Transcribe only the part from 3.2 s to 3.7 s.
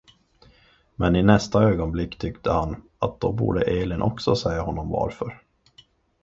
då borde